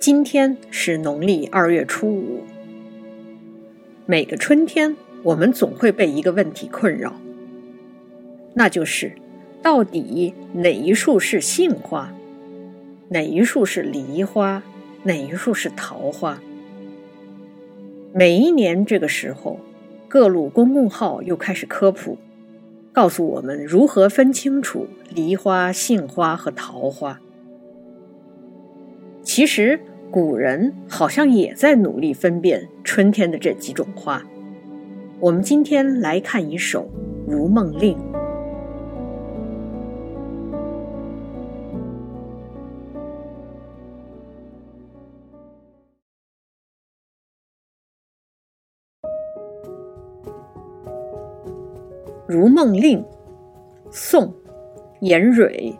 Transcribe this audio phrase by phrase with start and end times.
[0.00, 2.42] 今天是农历二月初五。
[4.06, 7.20] 每个春天，我们总会被一个问题困扰，
[8.54, 9.12] 那就是
[9.60, 12.14] 到底哪一束是杏花，
[13.10, 14.62] 哪一束是梨花，
[15.02, 16.40] 哪一束是桃花？
[18.14, 19.60] 每一年这个时候，
[20.08, 22.16] 各路公共号又开始科普，
[22.90, 27.20] 告诉我们如何分清楚梨花、杏花和桃花。
[29.22, 29.78] 其实。
[30.10, 34.20] 古人好像也在努力分辨春天的这几种花。
[35.20, 36.90] 我们今天来看一首
[37.30, 37.96] 《如梦令》。
[52.32, 53.00] 《如梦令》，
[53.92, 54.26] 宋·
[55.00, 55.72] 颜蕊。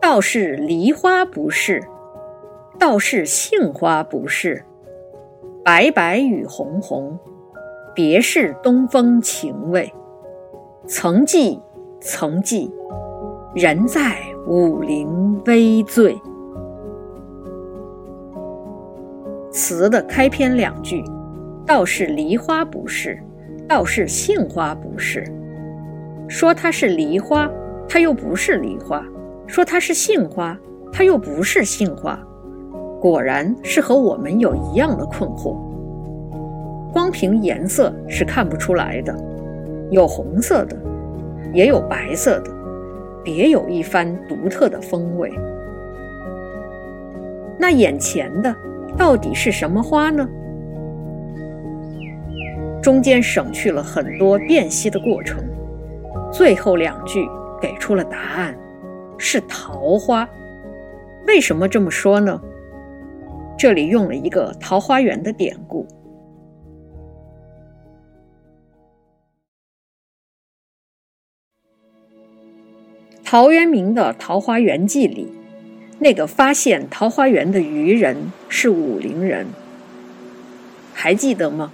[0.00, 1.82] 倒是梨花不是。
[2.78, 4.64] 倒是杏花不是，
[5.64, 7.18] 白白与红红，
[7.94, 9.92] 别是东风情味。
[10.86, 11.60] 曾记
[12.00, 12.72] 曾记，
[13.54, 16.18] 人在武陵微醉。
[19.50, 21.04] 词的开篇两句，
[21.66, 23.18] 倒是梨花不是，
[23.68, 25.24] 倒是杏花不是。
[26.28, 27.50] 说它是梨花，
[27.88, 29.02] 它又不是梨花；
[29.46, 30.56] 说它是杏花，
[30.92, 32.18] 它又不是杏花。
[33.00, 35.56] 果然是和我们有一样的困惑。
[36.92, 39.16] 光凭颜色是看不出来的，
[39.90, 40.76] 有红色的，
[41.54, 42.50] 也有白色的，
[43.24, 45.32] 别有一番独特的风味。
[47.58, 48.54] 那眼前的
[48.96, 50.28] 到底是什么花呢？
[52.82, 55.38] 中间省去了很多辨析的过程，
[56.32, 57.28] 最后两句
[57.60, 58.54] 给出了答案：
[59.16, 60.28] 是桃花。
[61.26, 62.40] 为什么这么说呢？
[63.60, 65.84] 这里用了一个桃花源的典故，
[73.22, 75.28] 《陶渊明的《桃花源记》里，
[75.98, 79.48] 那个发现桃花源的渔人是武陵人，
[80.94, 81.70] 还记得吗？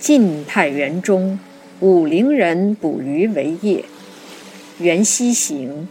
[0.00, 1.38] 晋太元中，
[1.78, 3.84] 武陵人捕鱼为业，
[4.80, 5.86] 缘溪行，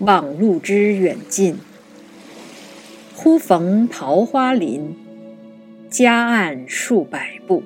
[0.00, 1.56] 望路之远近。
[3.24, 4.94] 忽逢桃花林，
[5.88, 7.62] 夹岸数百步，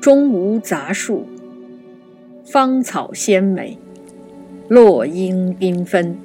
[0.00, 1.26] 中无杂树，
[2.46, 3.76] 芳草鲜美，
[4.68, 6.16] 落英缤纷，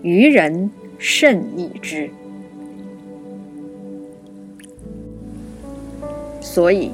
[0.00, 2.08] 渔人甚异之。
[6.40, 6.92] 所以，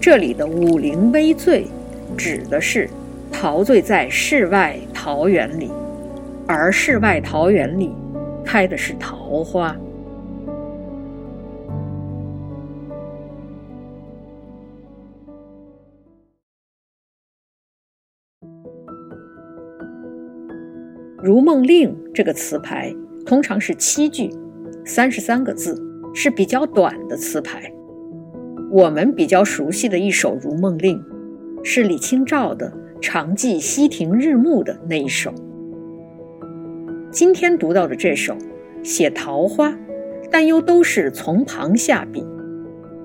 [0.00, 1.66] 这里的武陵微醉，
[2.16, 2.88] 指的是
[3.32, 5.72] 陶醉在世外桃源里，
[6.46, 7.90] 而世外桃源里
[8.44, 9.72] 开的是桃花。
[21.22, 22.94] 《如梦令》这个词牌
[23.26, 24.30] 通常是七句，
[24.86, 25.78] 三十三个字，
[26.14, 27.70] 是比较短的词牌。
[28.70, 30.98] 我们比较熟悉的一首《如梦令》，
[31.62, 32.72] 是李清照的
[33.02, 35.30] “常记溪亭日暮”的那一首。
[37.10, 38.34] 今天读到的这首，
[38.82, 39.76] 写桃花，
[40.30, 42.24] 但又都是从旁下笔，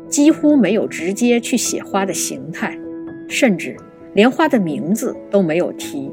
[0.08, 2.80] 几乎没有直接去写花的形态，
[3.28, 3.76] 甚至
[4.14, 6.10] 连花的名字都没有提，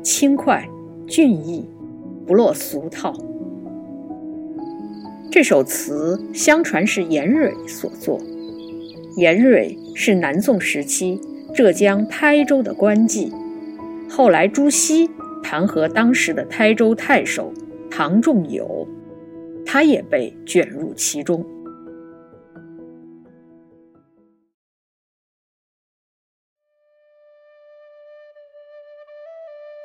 [0.00, 0.64] 轻快。
[1.06, 1.68] 俊逸，
[2.26, 3.14] 不落俗套。
[5.30, 8.18] 这首词相传是颜蕊所作。
[9.16, 11.20] 颜蕊是南宋时期
[11.54, 13.30] 浙江台州的官妓，
[14.08, 15.10] 后来朱熹
[15.42, 17.52] 弹劾当时的台州太守
[17.90, 18.88] 唐仲友，
[19.66, 21.44] 他也被卷入其中。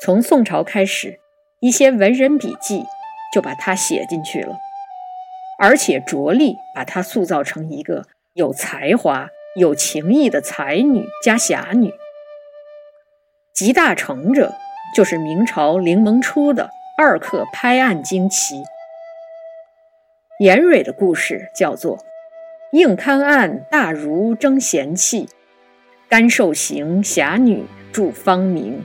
[0.10, 1.20] 从宋朝开始，
[1.60, 2.84] 一些文人笔记
[3.32, 4.58] 就把它写进去了，
[5.60, 11.94] 而且着力把它塑造成一个有才华、有情义的才女加侠女。
[13.54, 14.56] 集大成者
[14.96, 18.64] 就是明朝凌蒙初的二刻拍案惊奇。
[20.40, 22.04] 颜蕊的故事叫做
[22.74, 25.30] “应勘案大儒争贤气，
[26.10, 27.64] 甘受刑侠女
[27.94, 28.84] 著芳名”。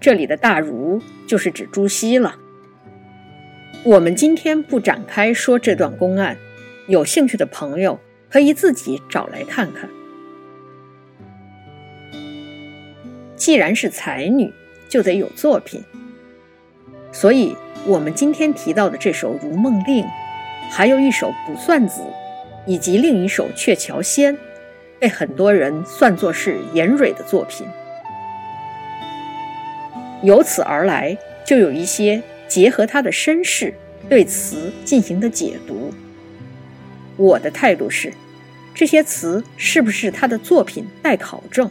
[0.00, 2.36] 这里的大儒就是指朱熹了。
[3.84, 6.38] 我们今天不展开说这段公案，
[6.86, 8.00] 有兴趣的朋友
[8.30, 9.90] 可以自己找来看看。
[13.36, 14.52] 既然是才女，
[14.88, 15.82] 就得有作品，
[17.12, 17.54] 所以
[17.86, 20.04] 我们今天提到的这首《如梦令》，
[20.70, 22.00] 还有一首《卜算子》，
[22.66, 24.34] 以及另一首《鹊桥仙》，
[24.98, 27.66] 被很多人算作是严蕊的作品。
[30.22, 33.74] 由此而来，就有一些结合他的身世
[34.08, 35.92] 对词进行的解读。
[37.16, 38.12] 我的态度是，
[38.74, 41.70] 这些词是不是他的作品待考证。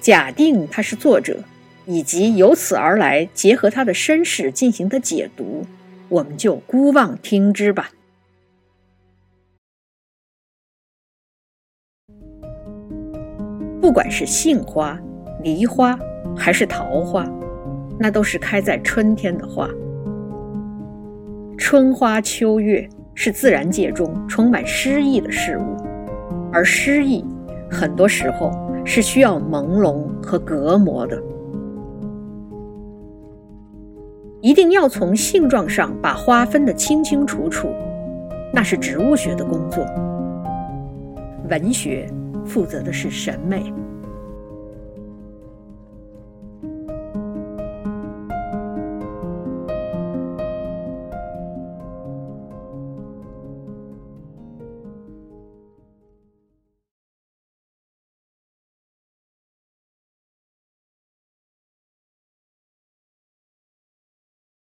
[0.00, 1.44] 假定他是作者，
[1.86, 5.66] 以及由此而来结合他的身世进行的解读，
[6.08, 7.90] 我们就姑妄听之吧。
[13.80, 14.98] 不管是杏花、
[15.42, 15.98] 梨花，
[16.36, 17.26] 还是桃花。
[18.02, 19.68] 那都是开在春天的花。
[21.58, 25.76] 春花秋月是自然界中充满诗意的事物，
[26.50, 27.22] 而诗意
[27.70, 28.50] 很多时候
[28.86, 31.22] 是需要朦胧和隔膜的。
[34.40, 37.68] 一定要从性状上把花分得清清楚楚，
[38.54, 39.84] 那是植物学的工作。
[41.50, 42.06] 文学
[42.46, 43.70] 负责的是审美。